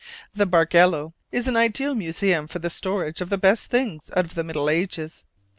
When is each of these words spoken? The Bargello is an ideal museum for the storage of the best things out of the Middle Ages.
The 0.33 0.47
Bargello 0.47 1.13
is 1.31 1.47
an 1.47 1.55
ideal 1.55 1.93
museum 1.93 2.47
for 2.47 2.57
the 2.57 2.71
storage 2.71 3.21
of 3.21 3.29
the 3.29 3.37
best 3.37 3.67
things 3.67 4.09
out 4.17 4.25
of 4.25 4.33
the 4.33 4.43
Middle 4.43 4.67
Ages. 4.67 5.25